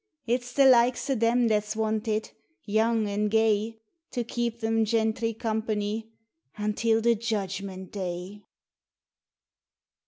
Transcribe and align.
It's 0.25 0.51
the 0.53 0.65
likes 0.65 1.11
o' 1.11 1.13
them 1.13 1.47
that's 1.47 1.75
wanted, 1.75 2.31
young 2.65 3.07
and 3.07 3.29
gay, 3.29 3.77
To 4.13 4.23
keep 4.23 4.59
thim 4.61 4.83
ginthry 4.83 5.37
company 5.37 6.09
until 6.57 7.01
the 7.01 7.13
Judgment 7.13 7.91
Day. 7.91 8.41